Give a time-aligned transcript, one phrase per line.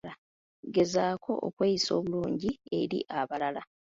[0.73, 3.61] Gezaako okweyisa obulungi eri abalala.